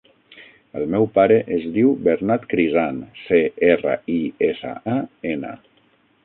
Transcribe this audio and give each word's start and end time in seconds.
El 0.77 0.85
meu 0.93 1.03
pare 1.17 1.35
es 1.57 1.67
diu 1.75 1.91
Bernat 2.07 2.47
Crisan: 2.53 2.97
ce, 3.27 3.43
erra, 3.69 3.95
i, 4.15 4.17
essa, 4.49 4.73
a, 4.95 4.99
ena. 5.35 5.55